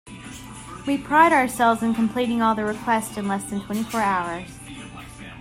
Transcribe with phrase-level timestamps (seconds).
[0.87, 4.49] We pride ourselves in completing all requests in less than twenty four hours.